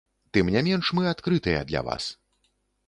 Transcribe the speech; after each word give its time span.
Тым 0.37 0.49
не 0.55 0.63
менш, 0.67 0.91
мы 1.01 1.05
адкрытыя 1.13 1.61
для 1.73 1.87
вас. 1.91 2.11